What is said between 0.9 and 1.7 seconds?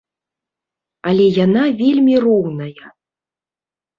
Але яна